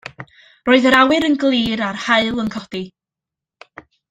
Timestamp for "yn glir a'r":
1.29-2.01